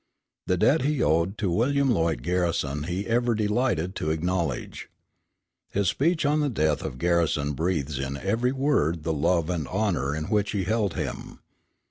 The 0.47 0.57
debt 0.57 0.81
he 0.81 1.03
owed 1.03 1.37
to 1.37 1.51
William 1.51 1.91
Lloyd 1.91 2.23
Garrison 2.23 2.85
he 2.85 3.05
ever 3.05 3.35
delighted 3.35 3.93
to 3.97 4.09
acknowledge. 4.09 4.89
His 5.69 5.89
speech 5.89 6.25
on 6.25 6.39
the 6.39 6.49
death 6.49 6.81
of 6.81 6.97
Garrison 6.97 7.53
breathes 7.53 7.99
in 7.99 8.17
every 8.17 8.51
word 8.51 9.03
the 9.03 9.13
love 9.13 9.51
and 9.51 9.67
honor 9.67 10.15
in 10.15 10.23
which 10.23 10.53
he 10.53 10.63
held 10.63 10.95
him. 10.95 11.37